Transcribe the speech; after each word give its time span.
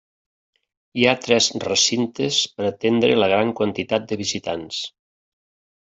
Hi 1.01 1.05
ha 1.09 1.13
tres 1.25 1.49
recintes 1.65 2.41
per 2.57 2.67
atendre 2.71 3.21
la 3.21 3.31
gran 3.35 3.55
quantitat 3.61 4.09
de 4.13 4.23
visitants. 4.27 4.85